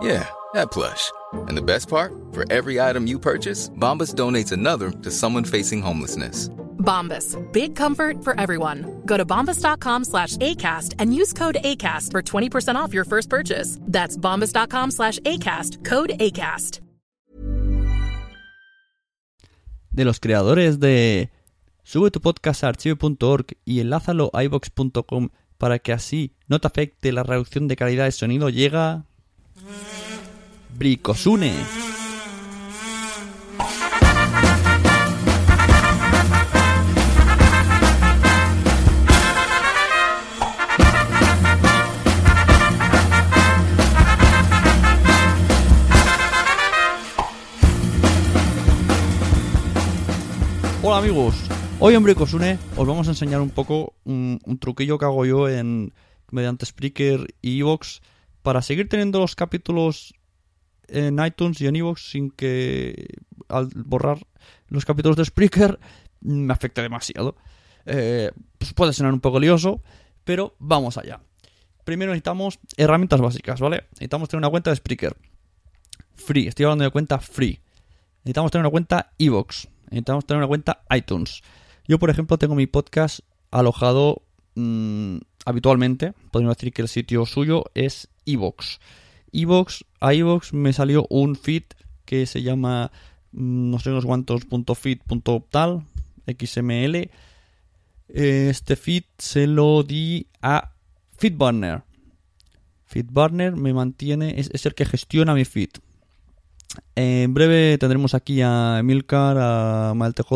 Yeah, 0.00 0.28
that 0.54 0.70
plush. 0.70 1.12
And 1.48 1.56
the 1.56 1.62
best 1.62 1.88
part? 1.88 2.12
For 2.32 2.44
every 2.52 2.80
item 2.80 3.06
you 3.06 3.18
purchase, 3.18 3.68
Bombas 3.70 4.14
donates 4.14 4.52
another 4.52 4.90
to 4.90 5.10
someone 5.10 5.44
facing 5.44 5.82
homelessness. 5.82 6.48
Bombas. 6.78 7.36
Big 7.52 7.76
comfort 7.76 8.24
for 8.24 8.38
everyone. 8.40 9.02
Go 9.04 9.16
to 9.16 9.24
bombas.com 9.26 10.04
slash 10.04 10.36
ACAST 10.38 10.94
and 10.98 11.14
use 11.14 11.32
code 11.32 11.58
ACAST 11.62 12.12
for 12.12 12.22
20% 12.22 12.76
off 12.76 12.94
your 12.94 13.04
first 13.04 13.28
purchase. 13.28 13.78
That's 13.82 14.16
bombas.com 14.16 14.90
slash 14.90 15.18
ACAST. 15.20 15.84
Code 15.84 16.10
ACAST. 16.18 16.80
De 19.90 20.04
los 20.04 20.20
creadores 20.20 20.78
de 20.78 21.30
Sube 21.82 22.10
tu 22.12 22.20
podcast 22.20 22.62
a 22.62 22.68
archive.org 22.68 23.56
y 23.64 23.80
enlázalo 23.80 24.30
a 24.32 24.44
ivox.com 24.44 25.30
para 25.56 25.78
que 25.80 25.92
así 25.92 26.36
no 26.46 26.60
te 26.60 26.68
afecte 26.68 27.10
la 27.10 27.24
reducción 27.24 27.66
de 27.66 27.76
calidad 27.76 28.04
de 28.04 28.12
sonido 28.12 28.48
llega... 28.48 29.04
Bricosune. 30.78 31.52
Hola 50.80 50.98
amigos, 50.98 51.34
hoy 51.80 51.94
en 51.94 52.02
Bricosune 52.02 52.58
os 52.76 52.86
vamos 52.86 53.08
a 53.08 53.10
enseñar 53.10 53.40
un 53.40 53.50
poco 53.50 53.94
un, 54.04 54.40
truquillo 54.58 54.96
que 54.96 55.04
hago 55.04 55.26
yo 55.26 55.48
en 55.48 55.92
mediante 56.30 56.64
Spreaker 56.64 57.34
y 57.42 57.60
Evox 57.60 58.00
para 58.42 58.62
seguir 58.62 58.88
teniendo 58.88 59.18
los 59.18 59.34
capítulos 59.34 60.14
en 60.88 61.18
iTunes 61.24 61.60
y 61.60 61.66
en 61.66 61.76
Evox 61.76 62.10
sin 62.10 62.30
que 62.30 63.08
al 63.48 63.68
borrar 63.74 64.26
los 64.68 64.84
capítulos 64.84 65.16
de 65.16 65.24
Spreaker 65.24 65.78
me 66.20 66.52
afecte 66.52 66.82
demasiado. 66.82 67.36
Eh, 67.86 68.30
pues 68.58 68.72
puede 68.74 68.92
sonar 68.92 69.12
un 69.12 69.20
poco 69.20 69.40
lioso, 69.40 69.82
pero 70.24 70.54
vamos 70.58 70.98
allá. 70.98 71.20
Primero 71.84 72.12
necesitamos 72.12 72.58
herramientas 72.76 73.20
básicas, 73.20 73.60
¿vale? 73.60 73.84
Necesitamos 73.92 74.28
tener 74.28 74.40
una 74.40 74.50
cuenta 74.50 74.70
de 74.70 74.76
Spreaker. 74.76 75.16
Free, 76.14 76.48
estoy 76.48 76.64
hablando 76.64 76.84
de 76.84 76.90
cuenta 76.90 77.18
free. 77.20 77.60
Necesitamos 78.24 78.50
tener 78.50 78.62
una 78.62 78.70
cuenta 78.70 79.12
Evox. 79.18 79.68
Necesitamos 79.84 80.26
tener 80.26 80.38
una 80.38 80.48
cuenta 80.48 80.82
iTunes. 80.90 81.42
Yo, 81.86 81.98
por 81.98 82.10
ejemplo, 82.10 82.36
tengo 82.36 82.54
mi 82.54 82.66
podcast 82.66 83.20
alojado 83.50 84.22
mmm, 84.54 85.18
habitualmente. 85.44 86.12
Podemos 86.30 86.56
decir 86.56 86.72
que 86.72 86.82
el 86.82 86.88
sitio 86.88 87.26
suyo 87.26 87.64
es 87.74 88.08
Evox. 88.26 88.80
Evox, 89.32 89.84
a 90.00 90.14
Evox 90.14 90.52
me 90.52 90.72
salió 90.72 91.06
un 91.10 91.36
feed 91.36 91.64
que 92.04 92.26
se 92.26 92.42
llama 92.42 92.90
mm, 93.32 93.70
no 93.70 93.78
sé 93.78 93.90
unos 93.90 94.06
cuantos 94.06 94.44
punto 94.44 94.76
punto 95.06 95.44
tal 95.50 95.84
XML. 96.26 97.10
Este 98.08 98.76
feed 98.76 99.04
se 99.18 99.46
lo 99.46 99.82
di 99.82 100.26
a 100.40 100.72
Feedburner. 101.16 101.82
Feedburner 102.86 103.54
me 103.54 103.74
mantiene, 103.74 104.40
es, 104.40 104.50
es 104.52 104.64
el 104.64 104.74
que 104.74 104.86
gestiona 104.86 105.34
mi 105.34 105.44
feed. 105.44 105.70
En 106.94 107.34
breve 107.34 107.76
tendremos 107.78 108.14
aquí 108.14 108.40
a 108.42 108.78
Emilcar, 108.78 109.36
a 109.38 109.92
MalTJ 109.94 110.32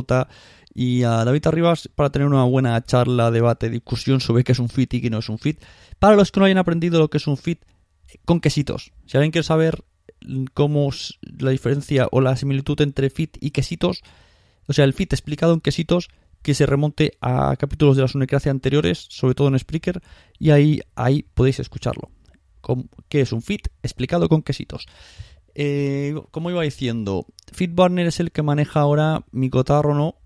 y 0.74 1.02
a 1.02 1.24
David 1.24 1.46
Arribas 1.46 1.88
para 1.94 2.10
tener 2.10 2.28
una 2.28 2.44
buena 2.44 2.82
charla, 2.84 3.30
debate, 3.30 3.70
discusión 3.70 4.20
sobre 4.20 4.44
qué 4.44 4.52
es 4.52 4.58
un 4.58 4.68
fit 4.68 4.92
y 4.94 5.02
qué 5.02 5.10
no 5.10 5.18
es 5.18 5.28
un 5.28 5.38
fit. 5.38 5.62
Para 5.98 6.16
los 6.16 6.32
que 6.32 6.40
no 6.40 6.46
hayan 6.46 6.58
aprendido 6.58 6.98
lo 6.98 7.10
que 7.10 7.18
es 7.18 7.26
un 7.26 7.36
fit, 7.36 7.64
con 8.24 8.40
quesitos. 8.40 8.92
Si 9.06 9.16
alguien 9.16 9.32
quiere 9.32 9.46
saber 9.46 9.84
cómo 10.54 10.88
es 10.88 11.18
la 11.22 11.50
diferencia 11.50 12.08
o 12.10 12.20
la 12.20 12.36
similitud 12.36 12.80
entre 12.80 13.10
fit 13.10 13.36
y 13.40 13.50
quesitos, 13.50 14.02
o 14.66 14.72
sea, 14.72 14.84
el 14.84 14.94
fit 14.94 15.12
explicado 15.12 15.54
en 15.54 15.60
quesitos, 15.60 16.08
que 16.42 16.54
se 16.54 16.66
remonte 16.66 17.12
a 17.20 17.54
capítulos 17.56 17.96
de 17.96 18.02
la 18.02 18.08
Sunecracia 18.08 18.50
anteriores, 18.50 19.06
sobre 19.10 19.34
todo 19.34 19.48
en 19.48 19.58
Spreaker, 19.58 20.02
y 20.38 20.50
ahí, 20.50 20.80
ahí 20.96 21.24
podéis 21.34 21.60
escucharlo. 21.60 22.10
¿Qué 23.08 23.20
es 23.20 23.32
un 23.32 23.42
fit? 23.42 23.68
Explicado 23.82 24.28
con 24.28 24.42
quesitos. 24.42 24.86
Eh, 25.54 26.14
como 26.30 26.50
iba 26.50 26.62
diciendo, 26.62 27.26
FitBurner 27.52 28.06
es 28.06 28.20
el 28.20 28.32
que 28.32 28.42
maneja 28.42 28.80
ahora 28.80 29.24
mi 29.30 29.50
cotarro, 29.50 29.94
¿no? 29.94 30.16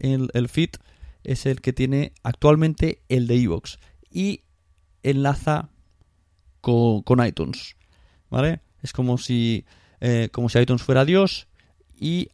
El, 0.00 0.48
Fit 0.48 0.76
es 1.24 1.46
el 1.46 1.60
que 1.60 1.72
tiene 1.72 2.12
actualmente 2.22 3.02
el 3.08 3.26
de 3.26 3.36
Evox 3.36 3.78
y 4.10 4.42
enlaza 5.02 5.70
con, 6.60 7.02
con 7.02 7.24
iTunes, 7.24 7.76
¿vale? 8.30 8.60
Es 8.82 8.92
como 8.92 9.18
si, 9.18 9.64
eh, 10.00 10.28
como 10.32 10.48
si 10.48 10.58
iTunes 10.58 10.82
fuera 10.82 11.04
Dios 11.04 11.48
y 11.98 12.30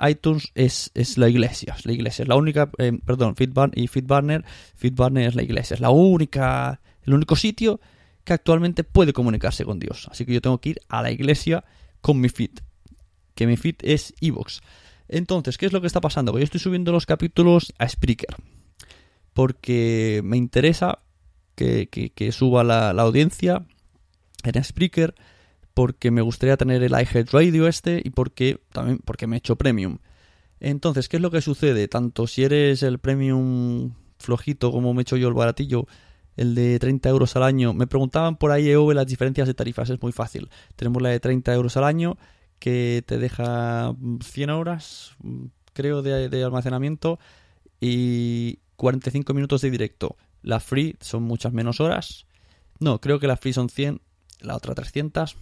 iTunes 0.00 0.50
es, 0.54 0.90
es 0.94 1.18
la 1.18 1.28
iglesia, 1.28 1.74
es 1.76 1.84
la 1.84 1.92
iglesia, 1.92 2.22
es 2.22 2.28
la 2.28 2.36
única, 2.36 2.70
eh, 2.78 2.98
perdón, 3.04 3.36
Fitburn 3.36 3.72
y 3.74 3.88
Fitburner, 3.88 4.44
Fitburner 4.76 5.28
es 5.28 5.34
la 5.34 5.42
iglesia, 5.42 5.74
es 5.74 5.80
la 5.80 5.90
única, 5.90 6.80
el 7.02 7.14
único 7.14 7.36
sitio 7.36 7.80
que 8.24 8.32
actualmente 8.32 8.84
puede 8.84 9.12
comunicarse 9.12 9.64
con 9.64 9.78
Dios. 9.78 10.08
Así 10.10 10.24
que 10.24 10.32
yo 10.32 10.40
tengo 10.40 10.60
que 10.60 10.70
ir 10.70 10.80
a 10.88 11.02
la 11.02 11.10
iglesia 11.10 11.64
con 12.00 12.20
mi 12.20 12.28
feed, 12.28 12.60
que 13.34 13.46
mi 13.46 13.56
feed 13.56 13.76
es 13.82 14.14
Evox. 14.20 14.60
Entonces, 15.12 15.58
¿qué 15.58 15.66
es 15.66 15.72
lo 15.72 15.80
que 15.80 15.88
está 15.88 16.00
pasando? 16.00 16.32
Que 16.32 16.38
yo 16.38 16.44
estoy 16.44 16.60
subiendo 16.60 16.92
los 16.92 17.04
capítulos 17.04 17.74
a 17.78 17.88
Spreaker, 17.88 18.36
porque 19.34 20.20
me 20.22 20.36
interesa 20.36 21.00
que, 21.56 21.88
que, 21.88 22.32
suba 22.32 22.62
la, 22.62 22.92
la, 22.92 23.02
audiencia 23.02 23.66
en 24.44 24.64
Spreaker, 24.64 25.16
porque 25.74 26.12
me 26.12 26.22
gustaría 26.22 26.56
tener 26.56 26.84
el 26.84 26.92
iHeartRadio 26.92 27.66
este 27.66 28.00
y 28.04 28.10
porque 28.10 28.60
también 28.72 29.00
porque 29.04 29.26
me 29.26 29.36
he 29.36 29.38
hecho 29.38 29.56
premium. 29.56 29.98
Entonces, 30.60 31.08
¿qué 31.08 31.16
es 31.16 31.22
lo 31.22 31.32
que 31.32 31.40
sucede? 31.40 31.88
Tanto 31.88 32.28
si 32.28 32.44
eres 32.44 32.84
el 32.84 33.00
premium 33.00 33.94
flojito 34.18 34.70
como 34.70 34.94
me 34.94 35.00
he 35.00 35.02
hecho 35.02 35.16
yo 35.16 35.26
el 35.26 35.34
baratillo, 35.34 35.86
el 36.36 36.54
de 36.54 36.78
30 36.78 37.08
euros 37.08 37.34
al 37.34 37.42
año. 37.42 37.74
Me 37.74 37.88
preguntaban 37.88 38.36
por 38.36 38.52
ahí 38.52 38.70
EV 38.70 38.94
las 38.94 39.08
diferencias 39.08 39.48
de 39.48 39.54
tarifas, 39.54 39.90
es 39.90 40.00
muy 40.00 40.12
fácil. 40.12 40.50
Tenemos 40.76 41.02
la 41.02 41.08
de 41.08 41.18
30 41.18 41.52
euros 41.52 41.76
al 41.76 41.84
año 41.84 42.16
que 42.60 43.02
te 43.04 43.18
deja 43.18 43.96
100 44.22 44.50
horas, 44.50 45.16
creo, 45.72 46.02
de, 46.02 46.44
almacenamiento 46.44 47.18
y 47.80 48.60
45 48.76 49.34
minutos 49.34 49.62
de 49.62 49.70
directo. 49.70 50.16
La 50.42 50.60
free 50.60 50.96
son 51.00 51.24
muchas 51.24 51.52
menos 51.52 51.80
horas. 51.80 52.26
No, 52.78 53.00
creo 53.00 53.18
que 53.18 53.26
la 53.26 53.36
free 53.36 53.52
son 53.52 53.70
100, 53.70 54.00
la 54.40 54.56
otra 54.56 54.74
300. 54.74 55.36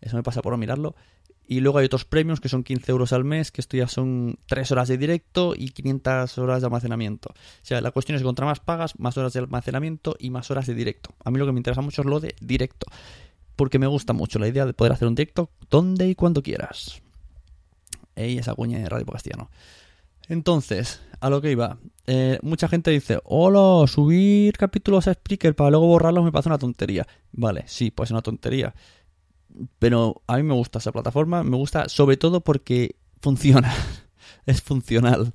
Eso 0.00 0.16
me 0.16 0.22
pasa 0.22 0.42
por 0.42 0.52
no 0.52 0.58
mirarlo. 0.58 0.94
Y 1.46 1.60
luego 1.60 1.78
hay 1.78 1.86
otros 1.86 2.04
premios 2.04 2.40
que 2.40 2.48
son 2.48 2.62
15 2.62 2.92
euros 2.92 3.12
al 3.12 3.24
mes, 3.24 3.50
que 3.50 3.60
esto 3.60 3.76
ya 3.76 3.88
son 3.88 4.38
3 4.46 4.70
horas 4.72 4.88
de 4.88 4.98
directo 4.98 5.54
y 5.56 5.70
500 5.70 6.38
horas 6.38 6.60
de 6.60 6.66
almacenamiento. 6.66 7.30
O 7.30 7.64
sea, 7.64 7.80
la 7.80 7.90
cuestión 7.90 8.16
es 8.16 8.22
que 8.22 8.26
contra 8.26 8.46
más 8.46 8.60
pagas, 8.60 8.98
más 8.98 9.16
horas 9.16 9.32
de 9.32 9.40
almacenamiento 9.40 10.14
y 10.18 10.30
más 10.30 10.50
horas 10.50 10.66
de 10.66 10.74
directo. 10.74 11.10
A 11.24 11.30
mí 11.30 11.38
lo 11.38 11.46
que 11.46 11.52
me 11.52 11.58
interesa 11.58 11.80
mucho 11.80 12.02
es 12.02 12.06
lo 12.06 12.20
de 12.20 12.34
directo. 12.40 12.86
Porque 13.56 13.78
me 13.78 13.86
gusta 13.86 14.12
mucho 14.12 14.38
la 14.38 14.48
idea 14.48 14.66
de 14.66 14.72
poder 14.72 14.92
hacer 14.92 15.08
un 15.08 15.14
directo 15.14 15.50
donde 15.70 16.08
y 16.08 16.14
cuando 16.14 16.42
quieras. 16.42 17.02
Ey, 18.14 18.38
esa 18.38 18.54
cuña 18.54 18.78
de 18.78 18.88
Radio 18.88 19.06
Castellano. 19.06 19.50
Entonces, 20.28 21.00
a 21.20 21.30
lo 21.30 21.40
que 21.40 21.50
iba. 21.50 21.78
Eh, 22.06 22.38
mucha 22.42 22.68
gente 22.68 22.90
dice, 22.90 23.20
hola, 23.24 23.86
subir 23.86 24.56
capítulos 24.56 25.08
a 25.08 25.14
Spreaker 25.14 25.54
para 25.54 25.70
luego 25.70 25.86
borrarlos 25.86 26.24
me 26.24 26.32
parece 26.32 26.48
una 26.48 26.58
tontería. 26.58 27.06
Vale, 27.32 27.64
sí, 27.66 27.90
pues 27.90 28.08
es 28.08 28.12
una 28.12 28.22
tontería 28.22 28.74
pero 29.78 30.22
a 30.26 30.36
mí 30.36 30.42
me 30.42 30.54
gusta 30.54 30.78
esa 30.78 30.92
plataforma, 30.92 31.42
me 31.42 31.56
gusta 31.56 31.88
sobre 31.88 32.16
todo 32.16 32.40
porque 32.40 32.96
funciona, 33.20 33.72
es 34.46 34.62
funcional. 34.62 35.32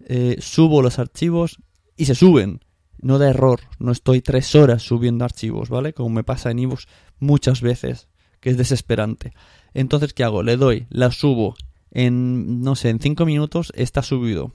Eh, 0.00 0.36
subo 0.40 0.82
los 0.82 0.98
archivos 0.98 1.58
y 1.96 2.06
se 2.06 2.14
suben, 2.14 2.60
no 3.00 3.18
da 3.18 3.28
error, 3.30 3.60
no 3.78 3.92
estoy 3.92 4.22
tres 4.22 4.54
horas 4.54 4.82
subiendo 4.82 5.24
archivos, 5.24 5.68
¿vale? 5.68 5.92
Como 5.92 6.10
me 6.10 6.24
pasa 6.24 6.50
en 6.50 6.60
iVoox 6.60 6.86
muchas 7.20 7.60
veces, 7.60 8.08
que 8.40 8.50
es 8.50 8.56
desesperante. 8.56 9.32
Entonces, 9.74 10.12
¿qué 10.12 10.24
hago? 10.24 10.42
Le 10.42 10.56
doy, 10.56 10.86
la 10.90 11.10
subo, 11.10 11.54
en, 11.90 12.62
no 12.62 12.76
sé, 12.76 12.90
en 12.90 13.00
cinco 13.00 13.26
minutos 13.26 13.72
está 13.74 14.02
subido 14.02 14.52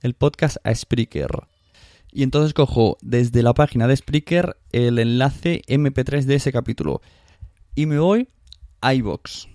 el 0.00 0.14
podcast 0.14 0.56
a 0.64 0.74
Spreaker. 0.74 1.30
Y 2.10 2.22
entonces 2.22 2.52
cojo 2.52 2.98
desde 3.00 3.42
la 3.42 3.54
página 3.54 3.86
de 3.86 3.96
Spreaker 3.96 4.56
el 4.72 4.98
enlace 4.98 5.62
MP3 5.66 6.24
de 6.24 6.34
ese 6.34 6.52
capítulo. 6.52 7.00
Y 7.74 7.86
me 7.86 7.98
voy 7.98 8.28
iBox. 8.82 9.48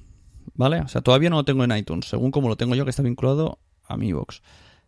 ¿Vale? 0.56 0.80
O 0.82 0.88
sea, 0.88 1.02
todavía 1.02 1.30
no 1.30 1.36
lo 1.36 1.46
tengo 1.46 1.64
en 1.64 1.78
iTunes, 1.78 2.08
según 2.08 2.32
como 2.32 2.50
lo 2.50 2.56
tengo 2.56 2.74
yo 2.74 2.84
que 2.84 2.90
está 2.90 3.04
vinculado 3.04 3.60
a 3.88 3.96
mi 3.96 4.08
iBox. 4.08 4.42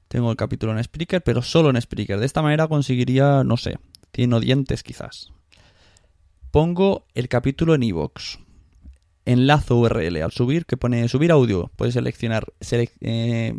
Tengo 0.08 0.32
el 0.32 0.38
capítulo 0.38 0.76
en 0.76 0.84
Spreaker, 0.84 1.22
pero 1.22 1.44
solo 1.44 1.70
en 1.70 1.80
Spreaker. 1.80 2.20
De 2.20 2.26
esta 2.26 2.42
manera 2.42 2.68
conseguiría, 2.68 3.44
no 3.44 3.58
sé, 3.58 3.78
100 4.14 4.34
oyentes 4.34 4.82
quizás. 4.82 5.32
Pongo 6.52 7.06
el 7.14 7.28
capítulo 7.30 7.76
en 7.76 7.84
iBox. 7.84 8.40
Enlazo 9.26 9.78
URL. 9.78 10.24
Al 10.24 10.32
subir, 10.32 10.66
que 10.66 10.78
pone 10.78 11.08
subir 11.08 11.32
audio, 11.32 11.70
puedes 11.76 11.94
seleccionar, 11.94 12.46
eh, 13.02 13.54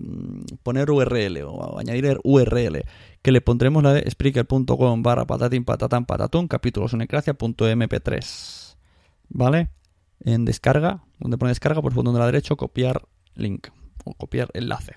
poner 0.62 0.90
URL 0.90 1.44
o 1.44 1.78
añadir 1.78 2.18
URL. 2.24 2.82
Que 3.22 3.32
le 3.32 3.40
pondremos 3.40 3.82
la 3.82 3.92
de 3.92 4.10
spreaker.com 4.10 5.02
barra 5.02 5.26
patatín 5.26 5.64
patatán 5.64 6.06
patatún 6.06 6.48
capítulos 6.48 6.92
mp3. 6.94 8.76
¿Vale? 9.28 9.70
en 10.24 10.44
descarga, 10.44 11.02
donde 11.18 11.38
pone 11.38 11.50
descarga, 11.50 11.80
por 11.80 11.92
el 11.92 11.96
botón 11.96 12.14
de 12.14 12.20
la 12.20 12.26
derecha, 12.26 12.54
copiar 12.54 13.02
link 13.34 13.68
o 14.04 14.14
copiar 14.14 14.50
enlace. 14.54 14.94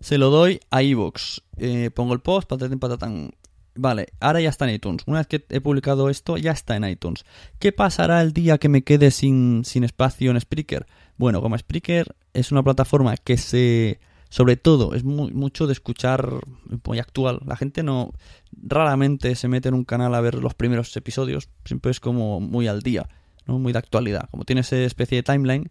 Se 0.00 0.18
lo 0.18 0.30
doy 0.30 0.60
a 0.70 0.82
iVoox. 0.82 1.40
Eh, 1.56 1.90
pongo 1.94 2.14
el 2.14 2.20
post, 2.20 2.48
patatán, 2.48 2.78
patatán. 2.78 3.30
Vale, 3.76 4.08
ahora 4.20 4.40
ya 4.40 4.48
está 4.48 4.68
en 4.68 4.74
iTunes. 4.74 5.02
Una 5.06 5.18
vez 5.18 5.26
que 5.26 5.44
he 5.48 5.60
publicado 5.60 6.08
esto, 6.10 6.36
ya 6.36 6.52
está 6.52 6.76
en 6.76 6.84
iTunes. 6.84 7.24
¿Qué 7.58 7.72
pasará 7.72 8.22
el 8.22 8.32
día 8.32 8.58
que 8.58 8.68
me 8.68 8.82
quede 8.82 9.10
sin, 9.10 9.64
sin 9.64 9.84
espacio 9.84 10.30
en 10.30 10.40
Spreaker? 10.40 10.86
Bueno, 11.16 11.40
como 11.40 11.56
Spreaker 11.56 12.14
es 12.34 12.52
una 12.52 12.62
plataforma 12.62 13.16
que 13.16 13.36
se... 13.36 14.00
Sobre 14.28 14.56
todo, 14.56 14.94
es 14.94 15.04
muy, 15.04 15.30
mucho 15.30 15.66
de 15.66 15.72
escuchar 15.72 16.40
muy 16.84 16.98
actual. 16.98 17.40
La 17.46 17.56
gente 17.56 17.82
no... 17.82 18.12
Raramente 18.52 19.34
se 19.36 19.48
mete 19.48 19.68
en 19.68 19.74
un 19.74 19.84
canal 19.84 20.14
a 20.14 20.20
ver 20.20 20.34
los 20.34 20.54
primeros 20.54 20.94
episodios. 20.96 21.48
Siempre 21.64 21.90
es 21.90 22.00
como 22.00 22.40
muy 22.40 22.66
al 22.66 22.82
día. 22.82 23.08
Muy 23.46 23.72
de 23.72 23.78
actualidad. 23.78 24.28
Como 24.30 24.44
tiene 24.44 24.62
esa 24.62 24.76
especie 24.76 25.16
de 25.16 25.22
timeline, 25.22 25.70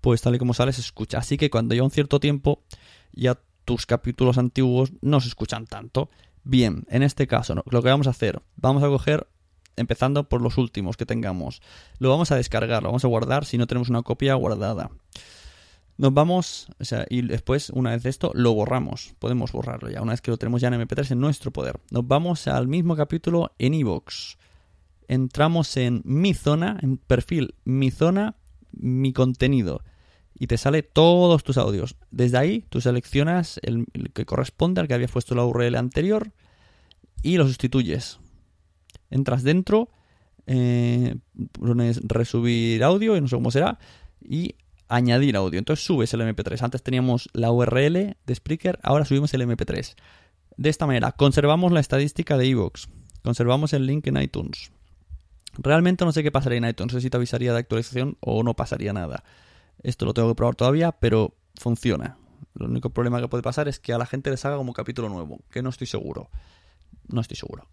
pues 0.00 0.22
tal 0.22 0.36
y 0.36 0.38
como 0.38 0.54
sale 0.54 0.72
se 0.72 0.82
escucha. 0.82 1.18
Así 1.18 1.36
que 1.36 1.50
cuando 1.50 1.74
lleva 1.74 1.84
un 1.86 1.90
cierto 1.90 2.20
tiempo, 2.20 2.62
ya 3.12 3.38
tus 3.64 3.84
capítulos 3.84 4.38
antiguos 4.38 4.92
no 5.02 5.20
se 5.20 5.28
escuchan 5.28 5.66
tanto. 5.66 6.08
Bien, 6.48 6.84
en 6.88 7.02
este 7.02 7.26
caso, 7.26 7.54
lo 7.68 7.82
que 7.82 7.88
vamos 7.88 8.06
a 8.06 8.10
hacer, 8.10 8.40
vamos 8.54 8.82
a 8.82 8.86
coger, 8.86 9.26
empezando 9.74 10.28
por 10.28 10.40
los 10.40 10.58
últimos 10.58 10.96
que 10.96 11.04
tengamos. 11.04 11.60
Lo 11.98 12.08
vamos 12.08 12.30
a 12.30 12.36
descargar, 12.36 12.82
lo 12.82 12.90
vamos 12.90 13.04
a 13.04 13.08
guardar 13.08 13.44
si 13.44 13.58
no 13.58 13.66
tenemos 13.66 13.90
una 13.90 14.02
copia 14.02 14.34
guardada. 14.34 14.90
Nos 15.98 16.14
vamos, 16.14 16.68
o 16.78 16.84
sea, 16.84 17.04
y 17.08 17.22
después, 17.22 17.70
una 17.70 17.90
vez 17.90 18.04
esto, 18.04 18.30
lo 18.34 18.54
borramos. 18.54 19.14
Podemos 19.18 19.50
borrarlo 19.50 19.90
ya, 19.90 20.02
una 20.02 20.12
vez 20.12 20.20
que 20.20 20.30
lo 20.30 20.36
tenemos 20.36 20.60
ya 20.60 20.68
en 20.68 20.74
MP3 20.74 21.10
en 21.10 21.20
nuestro 21.20 21.50
poder. 21.50 21.80
Nos 21.90 22.06
vamos 22.06 22.46
al 22.46 22.68
mismo 22.68 22.94
capítulo 22.94 23.52
en 23.58 23.74
iVoox 23.74 24.36
entramos 25.08 25.76
en 25.76 26.02
mi 26.04 26.34
zona, 26.34 26.78
en 26.82 26.96
perfil 26.96 27.54
mi 27.64 27.90
zona, 27.90 28.36
mi 28.72 29.12
contenido. 29.12 29.82
Y 30.38 30.48
te 30.48 30.58
sale 30.58 30.82
todos 30.82 31.44
tus 31.44 31.56
audios. 31.56 31.96
Desde 32.10 32.38
ahí 32.38 32.64
tú 32.68 32.80
seleccionas 32.80 33.58
el, 33.62 33.86
que 34.12 34.26
corresponde 34.26 34.80
al 34.80 34.88
que 34.88 34.94
había 34.94 35.08
puesto 35.08 35.34
la 35.34 35.44
URL 35.44 35.76
anterior 35.76 36.32
y 37.22 37.36
lo 37.36 37.46
sustituyes. 37.46 38.18
Entras 39.10 39.42
dentro, 39.42 39.90
eh, 40.46 41.16
pones 41.52 42.00
resubir 42.04 42.84
audio, 42.84 43.16
y 43.16 43.20
no 43.20 43.28
sé 43.28 43.36
cómo 43.36 43.50
será, 43.50 43.78
y 44.20 44.56
añadir 44.88 45.36
audio. 45.36 45.58
Entonces 45.58 45.84
subes 45.84 46.12
el 46.12 46.20
MP3. 46.20 46.62
Antes 46.62 46.82
teníamos 46.82 47.28
la 47.32 47.50
URL 47.50 48.16
de 48.24 48.34
Spreaker, 48.34 48.78
ahora 48.82 49.04
subimos 49.04 49.32
el 49.34 49.42
MP3. 49.42 49.94
De 50.56 50.68
esta 50.68 50.86
manera, 50.86 51.12
conservamos 51.12 51.72
la 51.72 51.80
estadística 51.80 52.36
de 52.36 52.46
Evox, 52.46 52.88
conservamos 53.22 53.72
el 53.72 53.86
link 53.86 54.06
en 54.06 54.20
iTunes, 54.20 54.70
Realmente 55.58 56.04
no 56.04 56.12
sé 56.12 56.22
qué 56.22 56.30
pasaría 56.30 56.58
en 56.58 56.66
iTunes, 56.66 56.92
no 56.92 57.00
sé 57.00 57.04
si 57.04 57.10
te 57.10 57.16
avisaría 57.16 57.52
de 57.52 57.58
actualización 57.58 58.16
o 58.20 58.42
no 58.42 58.54
pasaría 58.54 58.92
nada. 58.92 59.24
Esto 59.82 60.04
lo 60.04 60.14
tengo 60.14 60.28
que 60.28 60.34
probar 60.34 60.54
todavía, 60.54 60.92
pero 60.92 61.34
funciona. 61.54 62.18
Lo 62.54 62.66
único 62.66 62.90
problema 62.90 63.20
que 63.20 63.28
puede 63.28 63.42
pasar 63.42 63.68
es 63.68 63.78
que 63.78 63.92
a 63.92 63.98
la 63.98 64.06
gente 64.06 64.30
les 64.30 64.44
haga 64.44 64.56
como 64.56 64.72
capítulo 64.72 65.08
nuevo, 65.08 65.40
que 65.50 65.62
no 65.62 65.70
estoy 65.70 65.86
seguro. 65.86 66.30
No 67.08 67.20
estoy 67.20 67.36
seguro. 67.36 67.68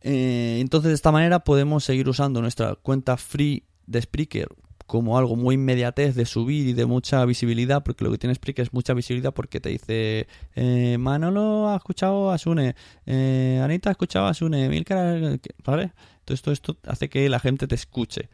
Eh, 0.00 0.58
entonces 0.60 0.88
de 0.90 0.94
esta 0.94 1.12
manera 1.12 1.40
podemos 1.40 1.84
seguir 1.84 2.08
usando 2.08 2.40
nuestra 2.40 2.76
cuenta 2.76 3.16
free 3.16 3.64
de 3.86 4.00
Spreaker 4.00 4.48
como 4.86 5.18
algo 5.18 5.36
muy 5.36 5.56
inmediatez 5.56 6.14
de 6.14 6.24
subir 6.24 6.66
y 6.66 6.72
de 6.72 6.86
mucha 6.86 7.22
visibilidad, 7.26 7.82
porque 7.82 8.04
lo 8.04 8.10
que 8.10 8.16
tiene 8.16 8.34
Spreaker 8.34 8.62
es 8.62 8.72
mucha 8.72 8.94
visibilidad 8.94 9.34
porque 9.34 9.60
te 9.60 9.68
dice 9.68 10.26
eh, 10.56 10.96
Manolo 10.98 11.68
ha 11.68 11.76
escuchado 11.76 12.30
a 12.30 12.38
Sune, 12.38 12.74
eh, 13.04 13.60
Anita 13.62 13.90
ha 13.90 13.92
escuchado 13.92 14.26
a 14.26 14.32
Sune, 14.32 14.66
Milcar, 14.70 15.38
¿vale? 15.62 15.92
Entonces 16.20 16.42
todo 16.42 16.54
esto 16.54 16.78
hace 16.86 17.10
que 17.10 17.28
la 17.28 17.38
gente 17.38 17.66
te 17.66 17.74
escuche. 17.74 18.30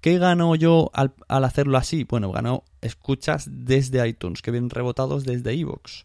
¿Qué 0.00 0.18
gano 0.18 0.54
yo 0.54 0.90
al, 0.94 1.12
hacerlo 1.28 1.76
así? 1.76 2.04
Bueno, 2.04 2.32
gano 2.32 2.64
escuchas 2.80 3.48
desde 3.50 4.06
iTunes, 4.08 4.40
que 4.40 4.50
vienen 4.50 4.70
rebotados 4.70 5.24
desde 5.24 5.54
iVoox. 5.54 6.04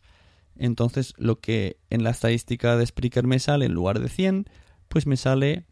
Entonces, 0.58 1.14
lo 1.18 1.40
que 1.40 1.78
en 1.90 2.04
la 2.04 2.12
estadística 2.12 2.76
de 2.76 2.86
Spreaker 2.86 3.26
me 3.26 3.40
sale 3.40 3.66
en 3.66 3.74
lugar 3.74 4.00
de 4.00 4.10
100, 4.10 4.46
pues 4.90 5.08
me 5.08 5.18
sale 5.18 5.66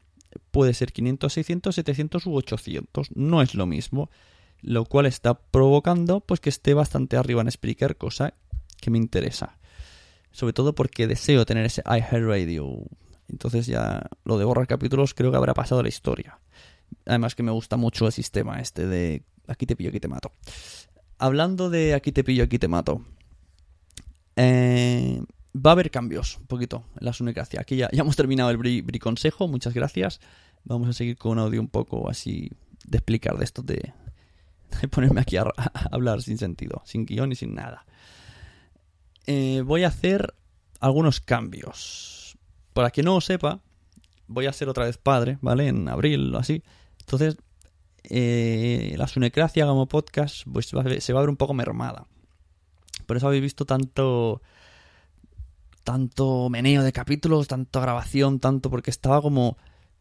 puede 0.52 0.74
ser 0.74 0.92
500, 0.94 1.32
600, 1.34 1.76
700 1.76 2.26
u 2.26 2.36
800. 2.36 3.10
No 3.16 3.42
es 3.42 3.56
lo 3.56 3.66
mismo. 3.66 4.10
Lo 4.62 4.86
cual 4.86 5.06
está 5.06 5.34
provocando 5.34 6.22
pues 6.22 6.40
que 6.40 6.50
esté 6.50 6.74
bastante 6.74 7.18
arriba 7.18 7.42
en 7.42 7.52
Spreaker, 7.52 7.98
cosa 7.98 8.34
que 8.80 8.90
me 8.90 8.98
interesa. 8.98 9.58
Sobre 10.32 10.54
todo 10.54 10.74
porque 10.74 11.08
deseo 11.08 11.46
tener 11.46 11.66
ese 11.66 11.84
iHeartRadio. 11.86 12.86
Entonces 13.28 13.68
ya 13.68 14.08
lo 14.24 14.38
de 14.38 14.46
borrar 14.46 14.68
capítulos 14.68 15.14
creo 15.14 15.32
que 15.32 15.38
habrá 15.38 15.54
pasado 15.54 15.84
la 15.84 15.90
historia. 15.90 16.40
Además 17.06 17.36
que 17.36 17.44
me 17.44 17.52
gusta 17.52 17.78
mucho 17.78 18.06
el 18.06 18.12
sistema 18.12 18.60
este 18.60 18.88
de 18.88 19.24
aquí 19.48 19.66
te 19.66 19.76
pillo, 19.76 19.90
aquí 19.90 20.00
te 20.00 20.08
mato. 20.08 20.32
Hablando 21.18 21.70
de 21.70 21.94
aquí 21.94 22.12
te 22.12 22.24
pillo, 22.24 22.44
aquí 22.44 22.60
te 22.60 22.68
mato. 22.68 23.02
Eh, 24.36 25.22
va 25.56 25.72
a 25.72 25.74
haber 25.74 25.92
cambios 25.92 26.38
un 26.38 26.48
poquito 26.48 26.84
en 27.00 27.06
la. 27.06 27.44
Aquí 27.60 27.76
ya, 27.76 27.90
ya 27.92 28.02
hemos 28.02 28.16
terminado 28.16 28.50
el 28.50 28.58
bri, 28.58 29.00
consejo, 29.00 29.48
muchas 29.48 29.74
gracias. 29.74 30.20
Vamos 30.64 30.90
a 30.90 30.94
seguir 30.94 31.18
con 31.18 31.34
un 31.34 31.40
audio 31.40 31.62
un 31.62 31.68
poco 31.68 32.10
así 32.10 32.50
de 32.86 32.98
explicar 32.98 33.38
de 33.38 33.44
esto, 33.44 33.62
de, 33.62 33.94
ponerme 34.92 35.22
aquí 35.22 35.38
a, 35.38 35.46
hablar 35.92 36.22
sin 36.22 36.38
sentido, 36.38 36.82
sin 36.86 37.06
guion 37.06 37.32
y 37.32 37.36
sin 37.36 37.54
nada. 37.54 37.86
Eh, 39.26 39.62
voy 39.66 39.84
a 39.84 39.88
hacer 39.88 40.34
algunos 40.80 41.22
cambios. 41.22 42.38
Para 42.74 42.90
quien 42.90 43.06
no 43.06 43.16
lo 43.16 43.22
sepa, 43.22 43.62
voy 44.28 44.48
a 44.48 44.54
ser 44.54 44.68
otra 44.68 44.86
vez 44.86 44.98
padre, 44.98 45.38
¿vale? 45.42 45.68
En 45.68 45.88
abril 45.88 46.34
o 46.34 46.40
así. 46.40 46.64
Entonces, 47.04 47.38
eh, 48.04 48.96
la 48.98 49.08
Sunecracia 49.08 49.66
como 49.66 49.88
podcast 49.88 50.46
pues 50.52 50.68
se 50.68 51.14
va 51.14 51.20
a 51.20 51.24
ver 51.24 51.30
un 51.30 51.38
poco 51.38 51.54
mermada. 51.54 52.08
Por 53.06 53.18
eso 53.18 53.28
habéis 53.28 53.44
visto 53.44 53.66
tanto 53.66 54.42
tanto 55.84 56.50
meneo 56.50 56.82
de 56.84 56.94
capítulos, 56.94 57.48
tanto 57.48 57.82
grabación, 57.82 58.40
tanto 58.40 58.70
porque 58.70 58.90
estaba 58.90 59.22
como 59.22 59.58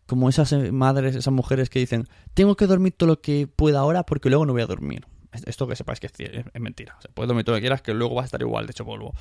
como 0.06 0.28
esas 0.28 0.52
madres, 0.72 1.16
esas 1.16 1.32
mujeres 1.32 1.70
que 1.70 1.78
dicen, 1.78 2.08
tengo 2.34 2.56
que 2.56 2.66
dormir 2.66 2.92
todo 2.96 3.08
lo 3.08 3.20
que 3.20 3.46
pueda 3.46 3.80
ahora 3.80 4.04
porque 4.04 4.28
luego 4.28 4.46
no 4.46 4.52
voy 4.52 4.62
a 4.62 4.66
dormir. 4.66 5.06
Esto 5.46 5.66
que 5.66 5.76
sepáis 5.76 6.00
que 6.00 6.06
es, 6.06 6.60
mentira. 6.60 6.98
Se 7.00 7.08
puede 7.08 7.28
dormir 7.28 7.44
todo 7.44 7.54
lo 7.54 7.58
que 7.58 7.62
quieras 7.62 7.82
que 7.82 7.94
luego 7.94 8.16
va 8.16 8.22
a 8.22 8.24
estar 8.26 8.40
igual 8.40 8.66
de 8.66 8.72
hecho 8.72 8.84
polvo. 8.84 9.14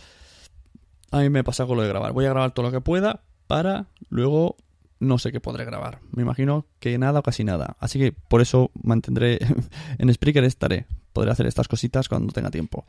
A 1.12 1.20
mí 1.20 1.30
me 1.30 1.44
pasa 1.44 1.66
con 1.66 1.78
lo 1.78 1.84
de 1.84 1.90
grabar. 1.90 2.12
Voy 2.12 2.26
a 2.26 2.30
grabar 2.30 2.52
todo 2.52 2.66
lo 2.66 2.72
que 2.72 2.82
pueda 2.82 3.22
para 3.48 3.88
luego 4.10 4.58
no 5.02 5.18
sé 5.18 5.34
qué 5.34 5.42
podré 5.42 5.66
grabar. 5.66 6.00
Me 6.12 6.22
imagino 6.22 6.66
que 6.80 6.98
nada 6.98 7.20
o 7.20 7.24
casi 7.24 7.44
nada. 7.44 7.76
Así 7.80 8.00
que 8.00 8.14
por 8.14 8.40
eso 8.40 8.72
mantendré 8.82 9.40
en 9.98 10.14
Spreaker 10.14 10.46
estaré. 10.46 10.86
Podré 11.12 11.32
hacer 11.32 11.46
estas 11.46 11.68
cositas 11.68 12.08
cuando 12.08 12.32
tenga 12.32 12.50
tiempo 12.50 12.86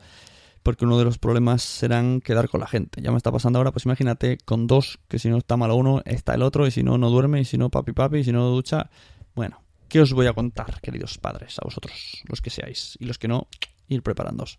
porque 0.63 0.85
uno 0.85 0.97
de 0.97 1.03
los 1.03 1.17
problemas 1.17 1.61
serán 1.61 2.21
quedar 2.21 2.47
con 2.47 2.61
la 2.61 2.67
gente. 2.67 3.01
Ya 3.01 3.11
me 3.11 3.17
está 3.17 3.33
pasando 3.33 3.59
ahora, 3.59 3.73
pues 3.73 3.83
imagínate 3.83 4.37
con 4.45 4.65
dos, 4.65 4.97
que 5.09 5.19
si 5.19 5.27
no 5.27 5.37
está 5.37 5.57
malo 5.57 5.75
uno, 5.75 6.01
está 6.05 6.35
el 6.35 6.41
otro, 6.41 6.65
y 6.65 6.71
si 6.71 6.83
no, 6.83 6.97
no 6.97 7.09
duerme, 7.09 7.41
y 7.41 7.45
si 7.45 7.57
no, 7.57 7.69
papi 7.69 7.91
papi, 7.91 8.19
y 8.19 8.23
si 8.23 8.31
no, 8.31 8.47
ducha. 8.47 8.89
Bueno, 9.35 9.61
¿qué 9.89 9.99
os 9.99 10.13
voy 10.13 10.25
a 10.27 10.31
contar, 10.31 10.79
queridos 10.79 11.17
padres, 11.17 11.59
a 11.59 11.65
vosotros, 11.65 12.23
los 12.29 12.39
que 12.39 12.49
seáis, 12.49 12.97
y 13.01 13.03
los 13.03 13.17
que 13.17 13.27
no, 13.27 13.49
ir 13.89 14.03
preparándoos. 14.03 14.57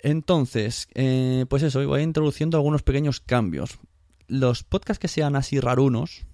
Entonces, 0.00 0.88
eh, 0.94 1.46
pues 1.48 1.62
eso, 1.62 1.86
voy 1.86 2.02
introduciendo 2.02 2.56
algunos 2.56 2.82
pequeños 2.82 3.20
cambios. 3.20 3.78
Los 4.34 4.64
podcasts 4.64 4.98
que 4.98 5.08
sean 5.08 5.36
así 5.36 5.60
rarunos, 5.60 6.26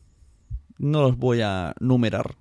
no 0.79 1.03
los 1.03 1.17
voy 1.19 1.43
a 1.43 1.75
numerar 1.81 2.37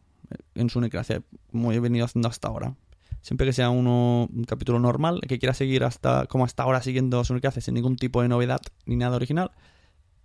en 0.56 0.70
su 0.70 0.80
necracia, 0.80 1.22
como 1.52 1.72
he 1.72 1.80
venido 1.80 2.06
haciendo 2.06 2.30
hasta 2.30 2.48
ahora 2.48 2.76
siempre 3.22 3.46
que 3.46 3.54
sea 3.54 3.70
uno, 3.70 4.30
un 4.34 4.44
capítulo 4.46 4.80
normal, 4.80 5.22
que 5.28 5.40
quiera 5.40 5.54
seguir 5.54 5.84
hasta 5.84 6.26
como 6.28 6.46
hasta 6.46 6.64
ahora 6.64 6.82
siguiendo 6.82 7.24
Sonic 7.24 7.46
hace 7.46 7.62
sin 7.62 7.74
ningún 7.74 7.98
tipo 7.98 8.22
de 8.22 8.30
novedad 8.30 8.62
ni 8.86 8.96
nada 8.96 9.16
original, 9.16 9.52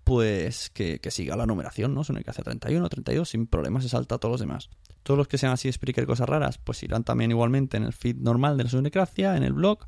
pues 0.05 0.71
que, 0.71 1.00
siga 1.11 1.37
la 1.37 1.47
numeración, 1.47 1.95
¿no? 1.95 2.05
Sonic 2.05 2.29
hace 2.29 2.43
31, 2.43 2.88
32, 2.88 3.29
sin 3.29 3.47
problemas, 3.47 3.83
se 3.83 3.88
salta 3.88 4.17
a 4.17 4.19
todos 4.19 4.35
los 4.35 4.41
demás. 4.41 4.71
Todos 5.03 5.19
los 5.19 5.29
que 5.29 5.38
sean 5.38 5.53
así 5.53 5.71
Spreaker 5.71 6.07
cosas 6.07 6.29
raras, 6.29 6.59
pues 6.59 6.83
irán 6.83 7.05
también 7.05 7.31
igualmente 7.31 7.76
en 7.76 7.85
el 7.85 7.93
feed 7.93 8.17
normal 8.17 8.57
de 8.57 8.64
la 8.64 8.71
Sonecracia, 8.71 9.37
en 9.37 9.43
el 9.43 9.55
blog, 9.55 9.79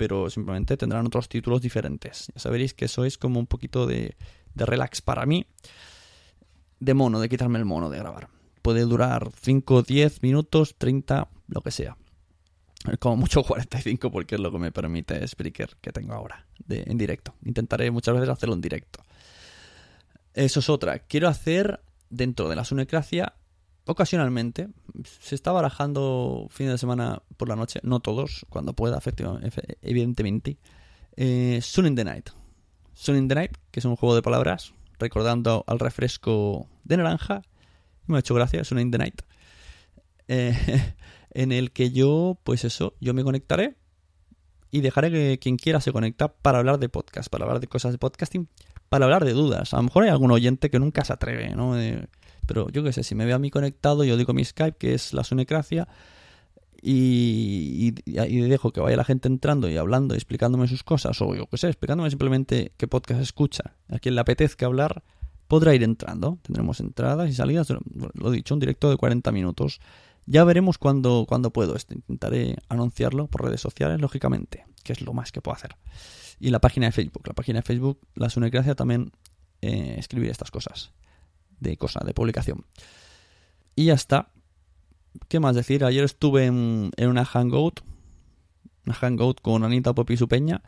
pero 0.00 0.30
simplemente 0.30 0.78
tendrán 0.78 1.06
otros 1.06 1.28
títulos 1.28 1.60
diferentes. 1.60 2.32
Ya 2.34 2.40
sabréis 2.40 2.72
que 2.72 2.86
eso 2.86 3.04
es 3.04 3.18
como 3.18 3.38
un 3.38 3.46
poquito 3.46 3.86
de, 3.86 4.16
de 4.54 4.64
relax 4.64 5.02
para 5.02 5.26
mí, 5.26 5.44
de 6.78 6.94
mono, 6.94 7.20
de 7.20 7.28
quitarme 7.28 7.58
el 7.58 7.66
mono 7.66 7.90
de 7.90 7.98
grabar. 7.98 8.30
Puede 8.62 8.80
durar 8.86 9.30
5, 9.42 9.82
10 9.82 10.22
minutos, 10.22 10.76
30, 10.78 11.28
lo 11.48 11.60
que 11.60 11.70
sea. 11.70 11.98
Como 12.98 13.16
mucho 13.16 13.42
45 13.44 14.10
porque 14.10 14.36
es 14.36 14.40
lo 14.40 14.50
que 14.50 14.58
me 14.58 14.72
permite 14.72 15.28
Spreaker 15.28 15.76
que 15.82 15.92
tengo 15.92 16.14
ahora 16.14 16.46
de, 16.64 16.82
en 16.86 16.96
directo. 16.96 17.34
Intentaré 17.44 17.90
muchas 17.90 18.14
veces 18.14 18.30
hacerlo 18.30 18.54
en 18.54 18.62
directo. 18.62 19.04
Eso 20.32 20.60
es 20.60 20.70
otra. 20.70 21.00
Quiero 21.00 21.28
hacer 21.28 21.82
dentro 22.08 22.48
de 22.48 22.56
la 22.56 22.64
Sunecracia 22.64 23.34
ocasionalmente. 23.86 24.68
Se 25.04 25.34
está 25.34 25.52
barajando 25.52 26.46
fin 26.50 26.68
de 26.68 26.78
semana 26.78 27.22
por 27.36 27.48
la 27.48 27.56
noche, 27.56 27.80
no 27.82 28.00
todos, 28.00 28.46
cuando 28.48 28.72
pueda, 28.72 28.98
efectivamente, 28.98 29.78
evidentemente. 29.82 30.58
Eh, 31.16 31.60
Sun 31.62 31.86
in 31.86 31.94
the 31.94 32.04
Night. 32.04 32.30
Sun 32.94 33.16
in 33.16 33.28
the 33.28 33.34
Night, 33.34 33.56
que 33.70 33.80
es 33.80 33.84
un 33.84 33.96
juego 33.96 34.14
de 34.14 34.22
palabras, 34.22 34.72
recordando 34.98 35.64
al 35.66 35.78
refresco 35.78 36.68
de 36.84 36.96
naranja. 36.96 37.42
Me 38.06 38.16
ha 38.16 38.20
hecho 38.20 38.34
gracia, 38.34 38.64
Sun 38.64 38.80
in 38.80 38.90
the 38.90 38.98
Night. 38.98 39.22
Eh, 40.28 40.56
en 41.32 41.52
el 41.52 41.72
que 41.72 41.90
yo, 41.90 42.38
pues 42.44 42.64
eso, 42.64 42.94
yo 43.00 43.14
me 43.14 43.24
conectaré 43.24 43.76
y 44.70 44.80
dejaré 44.80 45.10
que 45.10 45.38
quien 45.40 45.56
quiera 45.56 45.80
se 45.80 45.92
conecta 45.92 46.28
para 46.28 46.58
hablar 46.58 46.78
de 46.78 46.88
podcast, 46.88 47.28
para 47.28 47.44
hablar 47.44 47.60
de 47.60 47.66
cosas 47.66 47.92
de 47.92 47.98
podcasting, 47.98 48.48
para 48.88 49.04
hablar 49.04 49.24
de 49.24 49.32
dudas. 49.32 49.74
A 49.74 49.78
lo 49.78 49.84
mejor 49.84 50.04
hay 50.04 50.10
algún 50.10 50.30
oyente 50.30 50.70
que 50.70 50.78
nunca 50.78 51.04
se 51.04 51.12
atreve, 51.12 51.54
¿no? 51.54 51.76
Pero 52.50 52.68
yo 52.68 52.82
qué 52.82 52.92
sé, 52.92 53.04
si 53.04 53.14
me 53.14 53.26
ve 53.26 53.32
a 53.32 53.38
mí 53.38 53.48
conectado, 53.48 54.02
yo 54.02 54.16
digo 54.16 54.32
mi 54.32 54.44
Skype, 54.44 54.76
que 54.76 54.92
es 54.92 55.12
la 55.12 55.22
Sunecracia, 55.22 55.86
y, 56.82 57.94
y, 58.04 58.40
dejo 58.40 58.72
que 58.72 58.80
vaya 58.80 58.96
la 58.96 59.04
gente 59.04 59.28
entrando 59.28 59.68
y 59.68 59.76
hablando 59.76 60.14
y 60.14 60.16
explicándome 60.16 60.66
sus 60.66 60.82
cosas, 60.82 61.22
o 61.22 61.32
yo 61.36 61.46
qué 61.46 61.58
sé, 61.58 61.68
explicándome 61.68 62.10
simplemente 62.10 62.72
qué 62.76 62.88
podcast 62.88 63.20
escucha. 63.20 63.76
A 63.88 64.00
quien 64.00 64.16
le 64.16 64.20
apetezca 64.20 64.66
hablar, 64.66 65.04
podrá 65.46 65.76
ir 65.76 65.84
entrando. 65.84 66.38
Tendremos 66.42 66.80
entradas 66.80 67.30
y 67.30 67.34
salidas, 67.34 67.68
lo 67.70 68.32
he 68.32 68.34
dicho, 68.34 68.54
un 68.54 68.58
directo 68.58 68.90
de 68.90 68.96
40 68.96 69.30
minutos. 69.30 69.80
Ya 70.26 70.42
veremos 70.42 70.76
cuándo, 70.76 71.28
puedo 71.54 71.76
esto. 71.76 71.94
Intentaré 71.94 72.56
anunciarlo 72.68 73.28
por 73.28 73.44
redes 73.44 73.60
sociales, 73.60 74.00
lógicamente, 74.00 74.64
que 74.82 74.92
es 74.92 75.02
lo 75.02 75.12
más 75.12 75.30
que 75.30 75.40
puedo 75.40 75.54
hacer. 75.54 75.76
Y 76.40 76.50
la 76.50 76.58
página 76.58 76.86
de 76.86 76.92
Facebook. 76.92 77.28
La 77.28 77.34
página 77.34 77.60
de 77.60 77.62
Facebook, 77.62 78.00
la 78.16 78.28
Sunecracia, 78.28 78.74
también 78.74 79.12
eh, 79.62 79.94
escribir 79.98 80.30
estas 80.30 80.50
cosas. 80.50 80.92
De 81.60 81.76
cosa, 81.76 82.00
de 82.04 82.14
publicación. 82.14 82.64
Y 83.76 83.86
ya 83.86 83.94
está. 83.94 84.30
¿Qué 85.28 85.40
más 85.40 85.54
decir? 85.54 85.84
Ayer 85.84 86.04
estuve 86.04 86.46
en, 86.46 86.90
una 86.98 87.24
hangout. 87.24 87.80
Una 88.86 88.94
hangout 88.94 89.40
con 89.40 89.64
Anita 89.64 89.94
Popi 89.94 90.16
Peña. 90.16 90.62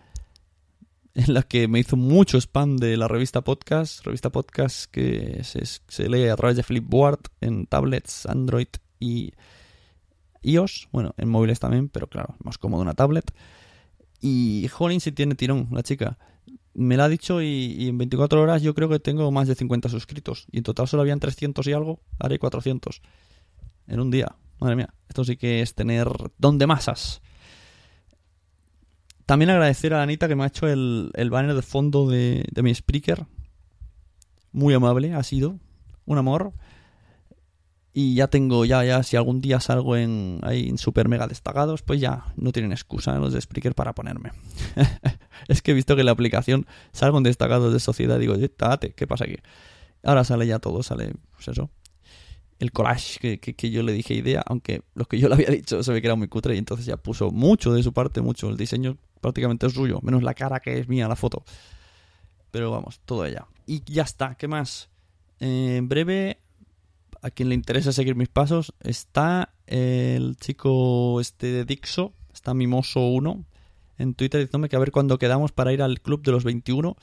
En 1.15 1.35
la 1.35 1.43
que 1.43 1.69
me 1.69 1.79
hizo 1.79 1.97
mucho 1.97 2.39
spam 2.39 2.77
de 2.77 2.97
la 2.97 3.09
revista 3.09 3.43
Podcast. 3.43 4.05
Revista 4.05 4.31
Podcast 4.31 4.91
que 4.91 5.43
se, 5.45 5.65
se 5.65 6.09
lee 6.09 6.29
a 6.29 6.37
través 6.37 6.57
de 6.57 6.63
Flipboard 6.63 7.21
en 7.41 7.67
tablets, 7.67 8.27
Android 8.27 8.69
y 8.99 9.33
iOS, 10.43 10.89
bueno, 10.93 11.15
en 11.17 11.29
móviles 11.29 11.61
también, 11.61 11.89
pero 11.89 12.09
claro, 12.09 12.35
más 12.43 12.59
cómodo 12.59 12.83
una 12.83 12.95
tablet. 12.95 13.33
Y 14.21 14.69
jolín 14.69 15.01
si 15.01 15.13
tiene 15.13 15.35
tirón 15.35 15.69
la 15.73 15.83
chica. 15.83 16.19
Me 16.75 16.97
la 16.97 17.05
ha 17.05 17.09
dicho 17.09 17.43
y, 17.43 17.89
en 17.89 17.99
24 17.99 18.41
horas 18.41 18.63
yo 18.63 18.75
creo 18.75 18.89
que 18.89 18.99
tengo 18.99 19.31
más 19.31 19.49
de 19.49 19.55
50 19.55 19.89
suscritos. 19.89 20.47
Y 20.51 20.59
en 20.59 20.65
total 20.65 20.89
solo 20.89 21.03
habían 21.03 21.21
300 21.21 21.67
y 21.67 21.73
algo, 21.73 22.01
haré 22.19 22.39
400. 22.39 23.03
En 23.87 24.01
un 24.01 24.11
día. 24.11 24.37
Madre 24.59 24.77
mía, 24.77 24.95
esto 25.09 25.25
sí 25.25 25.37
que 25.37 25.61
es 25.61 25.75
tener 25.75 26.09
don 26.39 26.57
de 26.57 26.67
masas. 26.67 27.21
También 29.27 29.51
agradecer 29.51 29.93
a 29.93 30.03
Anita 30.03 30.29
que 30.29 30.37
me 30.37 30.45
ha 30.45 30.49
hecho 30.49 30.69
el, 30.69 31.11
el 31.15 31.31
banner 31.31 31.55
de 31.55 31.63
fondo 31.63 32.09
de, 32.09 32.45
de 32.51 32.63
mi 32.63 32.71
speaker. 32.71 33.27
Muy 34.53 34.75
amable, 34.75 35.15
ha 35.15 35.23
sido. 35.23 35.59
Un 36.05 36.19
amor. 36.19 36.53
Y 37.95 38.15
ya 38.15 38.29
tengo, 38.29 38.65
ya, 38.65 38.83
ya, 38.85 39.03
si 39.03 39.17
algún 39.17 39.43
día 39.43 39.61
salgo 39.61 39.97
en, 39.97 40.41
ahí 40.43 40.69
en 40.69 40.79
super 40.79 41.09
mega 41.09 41.27
destacados, 41.27 41.83
pues 41.83 42.01
ya 42.01 42.25
no 42.37 42.51
tienen 42.51 42.73
excusa 42.73 43.19
los 43.19 43.35
de 43.35 43.41
Spreaker 43.41 43.75
para 43.75 43.95
ponerme. 43.95 44.33
es 45.49 45.61
que 45.61 45.73
he 45.73 45.75
visto 45.75 45.95
que 45.95 46.03
la 46.03 46.13
aplicación 46.13 46.67
salgo 46.93 47.19
en 47.19 47.25
destacados 47.25 47.73
de 47.73 47.81
sociedad, 47.81 48.19
digo, 48.19 48.35
date, 48.37 48.95
¿qué 48.95 49.07
pasa 49.07 49.25
aquí? 49.25 49.37
Ahora 50.03 50.25
sale 50.25 50.47
ya 50.47 50.59
todo, 50.59 50.83
sale, 50.83 51.13
pues 51.35 51.49
eso, 51.49 51.71
el 52.63 52.71
collage 52.71 53.19
que, 53.19 53.39
que, 53.41 53.71
yo 53.71 53.83
le 53.83 53.93
dije 53.93 54.15
idea, 54.15 54.43
aunque 54.47 54.83
lo 54.95 55.05
que 55.07 55.19
yo 55.19 55.29
le 55.29 55.35
había 55.35 55.49
dicho 55.49 55.83
se 55.83 55.93
ve 55.93 56.01
que 56.01 56.07
era 56.07 56.15
muy 56.15 56.29
cutre 56.29 56.55
y 56.55 56.59
entonces 56.59 56.87
ya 56.87 56.97
puso 56.97 57.33
mucho 57.33 57.73
de 57.73 57.83
su 57.83 57.93
parte, 57.93 58.21
mucho. 58.21 58.49
El 58.49 58.57
diseño 58.57 58.97
prácticamente 59.21 59.67
es 59.67 59.73
suyo, 59.73 59.99
menos 60.01 60.23
la 60.23 60.35
cara 60.35 60.61
que 60.61 60.79
es 60.79 60.89
mía, 60.89 61.09
la 61.09 61.17
foto. 61.17 61.45
Pero 62.53 62.71
vamos, 62.71 63.01
todo 63.05 63.27
ella. 63.27 63.47
Y 63.67 63.83
ya 63.85 64.05
está, 64.05 64.37
¿qué 64.37 64.47
más? 64.47 64.91
Eh, 65.41 65.77
en 65.79 65.89
breve 65.89 66.39
a 67.23 67.31
quien 67.31 67.49
le 67.49 67.55
interesa 67.55 67.93
seguir 67.93 68.17
mis 68.17 68.29
pasos, 68.29 68.75
está 68.81 69.55
el 69.67 70.37
chico 70.37 71.21
este 71.21 71.47
de 71.47 71.65
Dixo, 71.65 72.13
está 72.33 72.53
Mimoso1 72.53 73.45
en 73.99 74.15
Twitter 74.15 74.41
diciéndome 74.41 74.69
que 74.69 74.77
a 74.77 74.81
ver 74.81 74.93
cuándo 74.93 75.19
quedamos 75.19 75.53
para 75.53 75.73
ir 75.73 75.83
al 75.83 76.01
club 76.01 76.23
de 76.23 76.33
los 76.33 76.45
21. 76.45 76.97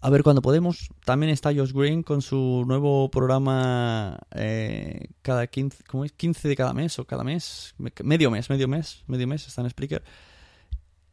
A 0.00 0.10
ver 0.10 0.24
cuándo 0.24 0.42
podemos. 0.42 0.88
También 1.04 1.30
está 1.30 1.54
Josh 1.54 1.72
Green 1.72 2.02
con 2.02 2.22
su 2.22 2.64
nuevo 2.66 3.08
programa 3.08 4.18
eh, 4.32 5.06
cada 5.22 5.46
15, 5.46 5.84
¿cómo 5.84 6.04
es? 6.04 6.12
15 6.12 6.48
de 6.48 6.56
cada 6.56 6.72
mes 6.74 6.98
o 6.98 7.04
cada 7.04 7.22
mes. 7.22 7.74
Medio 8.02 8.30
mes, 8.30 8.50
medio 8.50 8.66
mes, 8.66 9.04
medio 9.06 9.28
mes 9.28 9.46
está 9.46 9.62
en 9.62 9.70
Spreaker. 9.70 10.02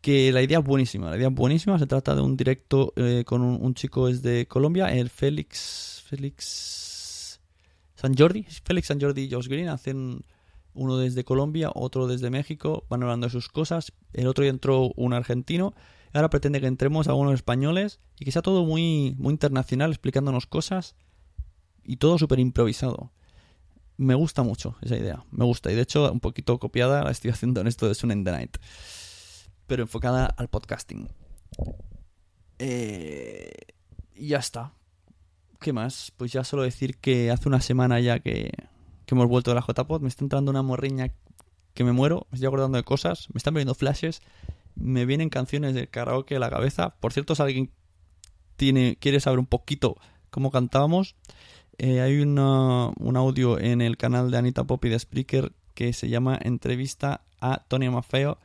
Que 0.01 0.31
la 0.31 0.41
idea 0.41 0.59
es 0.59 0.65
buenísima, 0.65 1.09
la 1.11 1.17
idea 1.17 1.27
es 1.27 1.33
buenísima. 1.35 1.77
Se 1.77 1.85
trata 1.85 2.15
de 2.15 2.21
un 2.21 2.35
directo 2.35 2.93
eh, 2.95 3.23
con 3.27 3.41
un, 3.43 3.73
chico 3.75 4.07
desde 4.07 4.47
Colombia, 4.47 4.87
el 4.87 5.11
Félix. 5.11 6.03
Félix. 6.07 6.88
San 7.99 8.15
Jordi, 8.15 8.43
Félix 8.63 8.87
San 8.87 9.01
Jordi 9.01 9.23
y 9.23 9.29
Josh 9.29 9.49
Green 9.49 9.67
hacen 9.67 10.23
uno 10.73 10.95
desde 10.95 11.25
Colombia, 11.25 11.69
otro 11.75 12.07
desde 12.07 12.29
México, 12.29 12.85
van 12.89 13.03
hablando 13.03 13.27
de 13.27 13.31
sus 13.31 13.49
cosas. 13.49 13.91
El 14.13 14.27
otro 14.27 14.43
día 14.43 14.51
entró 14.51 14.93
un 14.95 15.11
argentino, 15.11 15.73
ahora 16.13 16.29
pretende 16.29 16.61
que 16.61 16.67
entremos 16.67 17.09
a 17.09 17.13
unos 17.13 17.33
españoles 17.33 17.99
y 18.17 18.23
que 18.23 18.31
sea 18.31 18.41
todo 18.41 18.63
muy, 18.63 19.15
muy 19.17 19.31
internacional, 19.31 19.89
explicándonos 19.89 20.47
cosas 20.47 20.95
y 21.83 21.97
todo 21.97 22.17
súper 22.17 22.39
improvisado. 22.39 23.11
Me 23.97 24.15
gusta 24.15 24.43
mucho 24.43 24.77
esa 24.81 24.95
idea, 24.95 25.25
me 25.29 25.43
gusta. 25.43 25.69
Y 25.69 25.75
de 25.75 25.81
hecho, 25.81 26.09
un 26.09 26.21
poquito 26.21 26.57
copiada 26.57 27.03
la 27.03 27.11
estoy 27.11 27.31
haciendo 27.31 27.59
en 27.59 27.67
esto 27.67 27.85
de 27.85 27.95
Sun 27.95 28.13
in 28.13 28.23
the 28.23 28.31
Night, 28.31 28.55
pero 29.67 29.83
enfocada 29.83 30.25
al 30.25 30.47
podcasting. 30.47 31.09
Eh, 32.59 33.51
y 34.15 34.27
ya 34.29 34.37
está. 34.37 34.78
¿Qué 35.59 35.73
más? 35.73 36.13
Pues 36.15 36.31
ya 36.31 36.45
solo 36.45 36.63
decir 36.63 36.97
que 36.97 37.31
hace 37.31 37.49
una 37.49 37.59
semana 37.59 37.99
ya 37.99 38.19
que, 38.19 38.51
hemos 39.07 39.27
vuelto 39.27 39.51
de 39.51 39.55
la 39.55 39.65
JPod, 39.67 40.01
me 40.01 40.07
está 40.07 40.23
entrando 40.23 40.51
una 40.51 40.61
morriña 40.61 41.11
que 41.73 41.83
me 41.83 41.91
muero, 41.91 42.27
me 42.31 42.35
estoy 42.35 42.47
acordando 42.47 42.77
de 42.77 42.83
cosas, 42.83 43.27
me 43.33 43.39
están 43.39 43.53
viniendo 43.55 43.75
flashes, 43.75 44.21
me 44.75 45.05
vienen 45.05 45.29
canciones 45.29 45.73
de 45.73 45.87
karaoke 45.87 46.37
a 46.37 46.39
la 46.39 46.49
cabeza. 46.49 46.95
Por 47.01 47.11
cierto, 47.11 47.35
si 47.35 47.41
alguien 47.41 47.71
tiene, 48.55 48.97
quiere 49.01 49.19
saber 49.19 49.39
un 49.39 49.47
poquito 49.47 49.97
cómo 50.29 50.49
cantábamos, 50.49 51.15
eh, 51.77 51.99
hay 51.99 52.19
una, 52.21 52.91
un 52.97 53.17
audio 53.17 53.59
en 53.59 53.81
el 53.81 53.97
canal 53.97 54.31
de 54.31 54.37
Anita 54.37 54.63
Poppy 54.63 54.87
de 54.87 54.99
Spreaker 54.99 55.51
que 55.73 55.91
se 55.91 56.07
llama 56.07 56.39
Entrevista 56.41 57.21
a 57.41 57.65
Tony 57.67 57.89
Maffeo, 57.89 58.37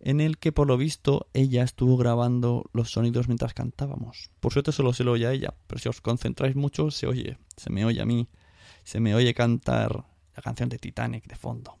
en 0.00 0.20
el 0.20 0.38
que 0.38 0.52
por 0.52 0.66
lo 0.66 0.76
visto 0.76 1.28
ella 1.34 1.62
estuvo 1.62 1.96
grabando 1.96 2.64
los 2.72 2.90
sonidos 2.90 3.28
mientras 3.28 3.54
cantábamos. 3.54 4.30
Por 4.40 4.52
suerte 4.52 4.72
solo 4.72 4.92
se 4.92 5.04
lo 5.04 5.12
oye 5.12 5.26
a 5.26 5.32
ella, 5.32 5.54
pero 5.66 5.78
si 5.78 5.88
os 5.88 6.00
concentráis 6.00 6.56
mucho 6.56 6.90
se 6.90 7.06
oye, 7.06 7.38
se 7.56 7.70
me 7.70 7.84
oye 7.84 8.00
a 8.00 8.06
mí, 8.06 8.28
se 8.82 9.00
me 9.00 9.14
oye 9.14 9.34
cantar 9.34 10.04
la 10.34 10.42
canción 10.42 10.68
de 10.68 10.78
Titanic 10.78 11.26
de 11.26 11.36
fondo. 11.36 11.76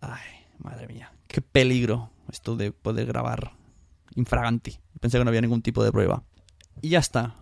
Ay, 0.00 0.46
madre 0.58 0.88
mía, 0.88 1.12
qué 1.28 1.40
peligro 1.40 2.10
esto 2.30 2.56
de 2.56 2.72
poder 2.72 3.06
grabar 3.06 3.52
infraganti. 4.16 4.78
Pensé 5.00 5.18
que 5.18 5.24
no 5.24 5.30
había 5.30 5.40
ningún 5.40 5.62
tipo 5.62 5.84
de 5.84 5.92
prueba. 5.92 6.22
Y 6.82 6.90
ya 6.90 6.98
está. 6.98 7.36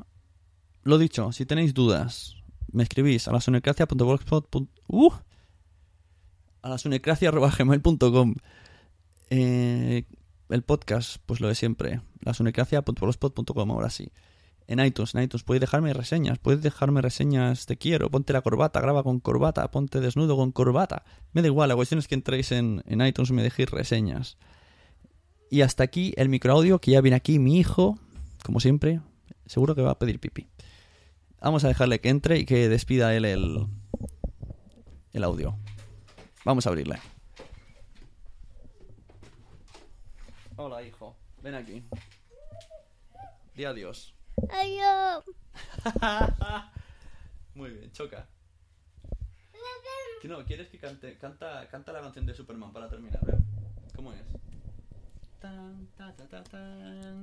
Lo 0.82 0.98
dicho, 0.98 1.32
si 1.32 1.46
tenéis 1.46 1.74
dudas, 1.74 2.36
me 2.72 2.82
escribís 2.82 3.28
a 3.28 3.32
la 3.32 3.38
uh, 4.88 5.12
a 6.62 6.68
la 6.68 6.78
eh, 9.30 10.04
El 10.48 10.62
podcast, 10.62 11.16
pues 11.26 11.40
lo 11.40 11.48
de 11.48 11.54
siempre. 11.54 12.00
La 12.20 12.34
sunecracia.blogspot.com, 12.34 13.70
ahora 13.70 13.90
sí. 13.90 14.10
En 14.66 14.84
iTunes, 14.84 15.14
en 15.14 15.22
iTunes 15.22 15.44
podéis 15.44 15.62
dejarme 15.62 15.94
reseñas, 15.94 16.38
podéis 16.38 16.62
dejarme 16.62 17.00
reseñas 17.00 17.64
te 17.64 17.78
quiero, 17.78 18.10
ponte 18.10 18.34
la 18.34 18.42
corbata, 18.42 18.80
graba 18.82 19.02
con 19.02 19.18
corbata, 19.18 19.70
ponte 19.70 19.98
desnudo 20.00 20.36
con 20.36 20.52
corbata. 20.52 21.04
Me 21.32 21.40
da 21.40 21.48
igual, 21.48 21.70
la 21.70 21.76
cuestión 21.76 21.98
es 21.98 22.06
que 22.06 22.14
entréis 22.14 22.52
en, 22.52 22.82
en 22.86 23.00
iTunes 23.00 23.30
y 23.30 23.32
me 23.32 23.42
dejéis 23.42 23.70
reseñas. 23.70 24.36
Y 25.50 25.62
hasta 25.62 25.84
aquí 25.84 26.12
el 26.18 26.28
microaudio 26.28 26.80
que 26.80 26.90
ya 26.90 27.00
viene 27.00 27.16
aquí 27.16 27.38
mi 27.38 27.58
hijo, 27.58 27.98
como 28.44 28.60
siempre, 28.60 29.00
seguro 29.46 29.74
que 29.74 29.80
va 29.80 29.92
a 29.92 29.98
pedir 29.98 30.20
pipi. 30.20 30.48
Vamos 31.40 31.64
a 31.64 31.68
dejarle 31.68 32.00
que 32.00 32.10
entre 32.10 32.38
y 32.38 32.44
que 32.44 32.68
despida 32.68 33.14
él 33.14 33.24
el, 33.24 33.66
el 35.12 35.24
audio. 35.24 35.56
Vamos 36.44 36.66
a 36.66 36.70
abrirle. 36.70 36.98
Hola, 40.60 40.82
hijo. 40.82 41.14
Ven 41.40 41.54
aquí. 41.54 41.84
Di 43.54 43.64
adiós. 43.64 44.12
Adiós. 44.50 45.24
Muy 47.54 47.70
bien, 47.70 47.92
choca. 47.92 48.26
No, 50.24 50.44
¿quieres 50.44 50.68
que 50.68 50.80
cante? 50.80 51.16
Canta, 51.16 51.68
canta 51.68 51.92
la 51.92 52.00
canción 52.00 52.26
de 52.26 52.34
Superman 52.34 52.72
para 52.72 52.88
terminar. 52.88 53.24
ven. 53.24 53.38
¿Cómo 53.94 54.12
es? 54.12 54.20
Tan, 55.38 55.86
ta, 55.96 56.12
ta, 56.16 56.26
ta, 56.26 56.42
tan. 56.42 57.22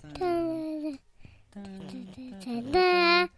Tan, 0.00 1.00
tan, 1.50 3.30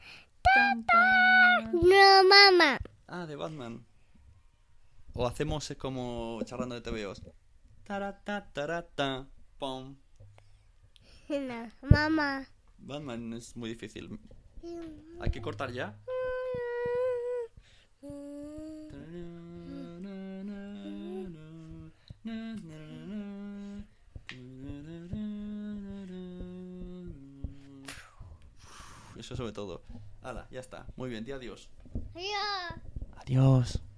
tan, 0.42 0.84
tan. 0.84 1.72
No, 1.72 2.24
mamá. 2.28 2.78
Ah, 3.08 3.24
de 3.24 3.36
Batman. 3.36 3.86
O 5.14 5.26
hacemos 5.26 5.70
eh, 5.70 5.78
como 5.78 6.40
charlando 6.44 6.74
de 6.74 6.82
TVOs. 6.82 7.22
Tarata, 7.90 8.46
tarata, 8.52 9.26
pom. 9.58 9.96
No, 11.28 11.70
mamá. 11.90 12.46
Batman 12.78 13.32
es 13.32 13.56
muy 13.56 13.70
difícil. 13.70 14.20
¿Hay 15.18 15.30
que 15.32 15.42
cortar 15.42 15.72
ya? 15.72 15.98
Eso 29.18 29.34
sobre 29.34 29.50
todo. 29.50 29.82
Hala, 30.22 30.46
ya 30.52 30.60
está. 30.60 30.86
Muy 30.94 31.10
bien, 31.10 31.24
di 31.24 31.32
adiós. 31.32 31.68
Adiós. 32.14 32.72
Adiós. 33.16 33.89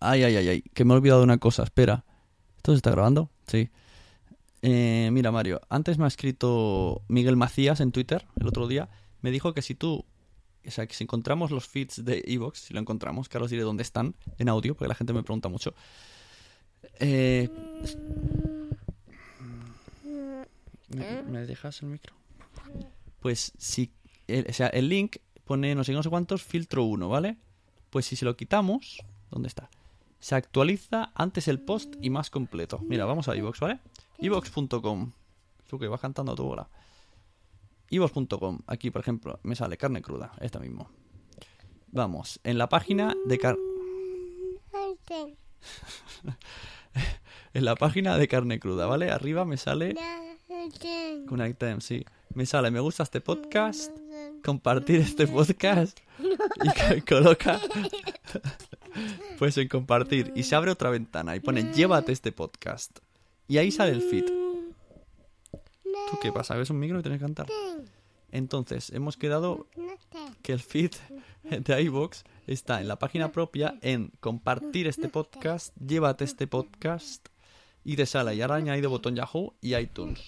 Ay, 0.00 0.22
ay, 0.22 0.36
ay, 0.36 0.48
ay. 0.48 0.62
Que 0.74 0.84
me 0.84 0.94
he 0.94 0.96
olvidado 0.96 1.20
de 1.20 1.24
una 1.24 1.38
cosa. 1.38 1.62
Espera. 1.62 2.04
¿Esto 2.56 2.72
se 2.72 2.76
está 2.76 2.90
grabando? 2.90 3.30
Sí. 3.46 3.68
Eh, 4.62 5.10
mira, 5.12 5.30
Mario. 5.30 5.60
Antes 5.68 5.98
me 5.98 6.04
ha 6.04 6.08
escrito 6.08 7.02
Miguel 7.08 7.36
Macías 7.36 7.80
en 7.80 7.92
Twitter 7.92 8.26
el 8.40 8.48
otro 8.48 8.66
día. 8.68 8.88
Me 9.22 9.30
dijo 9.30 9.54
que 9.54 9.62
si 9.62 9.74
tú. 9.74 10.04
O 10.66 10.70
sea, 10.70 10.86
que 10.86 10.94
si 10.94 11.04
encontramos 11.04 11.50
los 11.50 11.66
feeds 11.66 12.04
de 12.04 12.22
Evox, 12.26 12.58
si 12.60 12.74
lo 12.74 12.80
encontramos, 12.80 13.28
que 13.28 13.38
ahora 13.38 13.46
os 13.46 13.50
diré 13.50 13.62
dónde 13.62 13.82
están 13.82 14.14
en 14.38 14.48
audio, 14.48 14.74
porque 14.74 14.88
la 14.88 14.94
gente 14.94 15.12
me 15.12 15.22
pregunta 15.22 15.48
mucho. 15.48 15.72
Eh, 17.00 17.48
¿me, 21.28 21.46
dejas 21.46 21.82
el 21.82 21.88
micro? 21.88 22.14
Pues 23.20 23.52
si. 23.56 23.92
el- 24.26 24.46
o 24.48 24.52
sea, 24.52 24.68
el 24.68 24.88
link 24.88 25.16
pone 25.44 25.74
no 25.74 25.84
sé 25.84 25.92
no 25.92 26.02
sé 26.02 26.10
cuántos, 26.10 26.42
filtro 26.42 26.84
1, 26.84 27.08
¿vale? 27.08 27.38
Pues 27.90 28.06
si 28.06 28.16
se 28.16 28.24
lo 28.24 28.36
quitamos. 28.36 29.02
¿Dónde 29.30 29.48
está? 29.48 29.70
Se 30.20 30.34
actualiza 30.34 31.12
antes 31.14 31.48
el 31.48 31.60
post 31.60 31.94
y 32.00 32.10
más 32.10 32.30
completo. 32.30 32.78
Mira, 32.82 33.04
vamos 33.04 33.28
a 33.28 33.36
iVoox, 33.36 33.60
¿vale? 33.60 33.78
iVoox.com. 34.18 35.12
Tú 35.68 35.78
que 35.78 35.86
vas 35.88 36.00
cantando 36.00 36.32
a 36.32 36.34
tu 36.34 36.46
hora. 36.46 36.68
iVoox.com. 37.90 38.60
Aquí, 38.66 38.90
por 38.90 39.02
ejemplo, 39.02 39.38
me 39.42 39.54
sale 39.54 39.76
carne 39.76 40.02
cruda. 40.02 40.32
Esta 40.40 40.58
mismo. 40.58 40.90
Vamos, 41.90 42.40
en 42.44 42.58
la 42.58 42.68
página 42.68 43.14
de 43.26 43.38
car 43.38 43.56
en 47.54 47.64
la 47.64 47.74
página 47.76 48.18
de 48.18 48.28
carne 48.28 48.58
cruda, 48.60 48.86
¿vale? 48.86 49.10
Arriba 49.10 49.44
me 49.44 49.56
sale 49.56 49.94
con 51.26 51.44
item, 51.46 51.80
sí. 51.80 52.04
Me 52.34 52.46
sale, 52.46 52.70
me 52.70 52.80
gusta 52.80 53.02
este 53.02 53.20
podcast, 53.20 53.90
compartir 54.44 55.00
este 55.00 55.26
podcast 55.26 55.98
y 56.20 56.68
co- 56.68 57.04
coloca 57.08 57.58
pues 59.38 59.56
en 59.56 59.68
compartir 59.68 60.32
y 60.34 60.42
se 60.42 60.56
abre 60.56 60.70
otra 60.70 60.90
ventana 60.90 61.36
y 61.36 61.40
pone 61.40 61.72
llévate 61.72 62.12
este 62.12 62.32
podcast 62.32 62.98
y 63.46 63.58
ahí 63.58 63.70
sale 63.70 63.92
el 63.92 64.02
feed. 64.02 64.26
¿Tú 65.84 66.18
qué 66.20 66.32
pasa? 66.32 66.56
¿Ves 66.56 66.70
un 66.70 66.78
micro 66.78 66.98
y 66.98 67.02
tienes 67.02 67.18
que 67.18 67.24
cantar? 67.24 67.46
Entonces, 68.30 68.90
hemos 68.90 69.16
quedado 69.16 69.66
que 70.42 70.52
el 70.52 70.60
feed 70.60 70.92
de 71.44 71.82
iVoox 71.82 72.24
está 72.46 72.80
en 72.80 72.88
la 72.88 72.98
página 72.98 73.32
propia 73.32 73.78
en 73.80 74.12
compartir 74.20 74.86
este 74.86 75.08
podcast, 75.08 75.74
llévate 75.76 76.24
este 76.24 76.46
podcast 76.46 77.28
y 77.84 77.96
te 77.96 78.06
sale 78.06 78.34
y 78.34 78.42
ahora 78.42 78.56
añadido 78.56 78.90
botón 78.90 79.16
Yahoo 79.16 79.54
y 79.60 79.76
iTunes. 79.76 80.20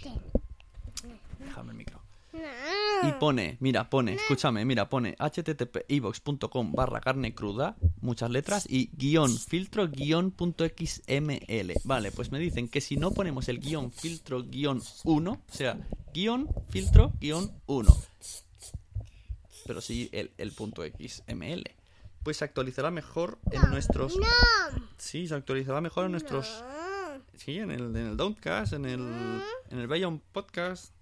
Déjame 1.39 1.73
el 1.73 1.77
micro. 1.77 2.00
Y 3.03 3.13
pone, 3.13 3.57
mira, 3.61 3.89
pone, 3.89 4.15
escúchame, 4.15 4.65
mira, 4.65 4.89
pone 4.89 5.17
http 5.19 5.79
barra 6.73 7.01
carne 7.01 7.35
cruda, 7.35 7.77
muchas 8.01 8.31
letras, 8.31 8.67
y 8.69 8.91
guion 8.93 9.37
filtro 9.39 9.89
guion 9.89 10.31
punto 10.31 10.65
xml. 10.65 11.73
Vale, 11.85 12.13
pues 12.13 12.31
me 12.31 12.39
dicen 12.39 12.69
que 12.69 12.81
si 12.81 12.97
no 12.97 13.13
ponemos 13.13 13.49
el 13.49 13.59
guion 13.59 13.91
filtro 13.91 14.43
guion 14.43 14.83
1, 15.05 15.31
o 15.31 15.41
sea, 15.53 15.79
guion 16.13 16.49
filtro 16.69 17.13
guion 17.21 17.51
1, 17.67 17.97
pero 19.67 19.81
sí 19.81 20.11
el, 20.13 20.33
el 20.37 20.53
punto 20.53 20.83
xml, 20.83 21.65
pues 22.23 22.39
se 22.39 22.45
actualizará 22.45 22.91
mejor 22.91 23.39
en 23.51 23.63
nuestros... 23.71 24.19
Sí, 24.99 25.27
se 25.27 25.35
actualizará 25.35 25.81
mejor 25.81 26.05
en 26.07 26.13
nuestros... 26.13 26.63
Sí, 27.37 27.59
en 27.59 27.71
el, 27.71 27.97
en 27.97 27.97
el 27.97 28.17
Downcast, 28.17 28.75
en 28.75 28.85
el, 28.85 29.01
en 29.71 29.79
el 29.79 29.87
Beyond 29.87 30.21
Podcast, 30.33 30.93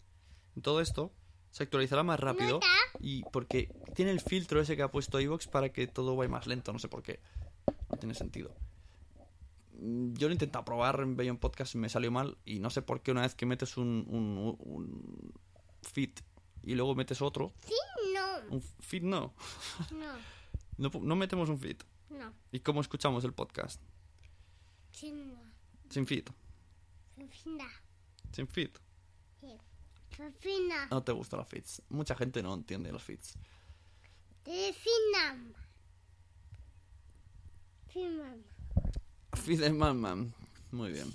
en 0.54 0.62
todo 0.62 0.80
esto, 0.80 1.12
se 1.50 1.62
actualizará 1.64 2.02
más 2.02 2.20
rápido. 2.20 2.60
Y 3.00 3.22
porque 3.32 3.72
tiene 3.94 4.10
el 4.10 4.20
filtro 4.20 4.60
ese 4.60 4.76
que 4.76 4.82
ha 4.82 4.90
puesto 4.90 5.20
iVoox 5.20 5.46
para 5.48 5.70
que 5.72 5.86
todo 5.86 6.16
vaya 6.16 6.28
más 6.30 6.46
lento, 6.46 6.72
no 6.72 6.78
sé 6.78 6.88
por 6.88 7.02
qué. 7.02 7.20
No 7.90 7.96
tiene 7.98 8.14
sentido. 8.14 8.54
Mm, 9.80 10.14
Yo 10.14 10.28
lo 10.28 10.32
he 10.32 10.34
intentado 10.34 10.64
probar 10.64 11.00
en 11.00 11.16
Beyond 11.16 11.38
Podcast 11.40 11.74
y 11.74 11.78
me 11.78 11.88
salió 11.88 12.10
mal. 12.10 12.36
Y 12.44 12.58
no 12.60 12.70
sé 12.70 12.82
por 12.82 13.02
qué 13.02 13.10
una 13.12 13.22
vez 13.22 13.34
que 13.34 13.46
metes 13.46 13.76
un, 13.76 14.04
un, 14.08 14.56
un 14.58 15.32
feed 15.82 16.10
y 16.62 16.74
luego 16.74 16.94
metes 16.94 17.22
otro. 17.22 17.52
No, 18.14 18.54
Un 18.56 18.62
feed 18.62 19.02
no. 19.02 19.34
no, 20.76 20.90
No, 21.02 21.16
metemos 21.16 21.48
un 21.48 21.58
feed. 21.58 21.76
no. 22.10 22.32
¿Y 22.52 22.60
cómo 22.60 22.80
escuchamos 22.80 23.24
el 23.24 23.32
podcast? 23.32 23.80
China. 24.92 25.34
Sin 25.90 26.06
feed. 26.06 26.24
Sin 28.32 28.46
feed. 28.48 28.70
No 30.90 31.02
te 31.02 31.12
gustan 31.12 31.38
los 31.38 31.48
fits. 31.48 31.82
Mucha 31.88 32.14
gente 32.14 32.42
no 32.42 32.54
entiende 32.54 32.92
los 32.92 33.02
fits. 33.02 33.34
Finam. 34.44 35.54
Fidemam. 37.88 38.42
Fidemam. 39.34 40.32
Muy 40.70 40.92
bien. 40.92 41.12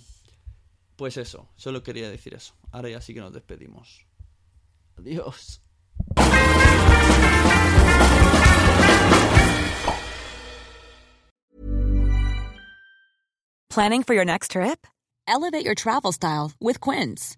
Pues 0.95 1.17
eso, 1.17 1.49
solo 1.55 1.83
quería 1.83 2.09
decir 2.09 2.33
eso. 2.33 2.53
Ahora 2.71 2.89
ya 2.89 3.01
sí 3.01 3.13
que 3.13 3.19
nos 3.19 3.33
despedimos. 3.33 4.05
Adiós. 4.97 5.61
Planning 13.69 14.03
for 14.03 14.13
your 14.13 14.25
next 14.25 14.51
trip? 14.51 14.85
Elevate 15.27 15.65
your 15.65 15.73
travel 15.73 16.11
style 16.11 16.51
with 16.59 16.79
Quince. 16.79 17.37